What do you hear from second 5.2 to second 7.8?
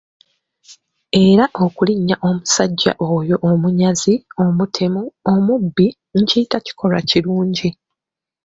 omubi, nkiyita kikolwa kirungi.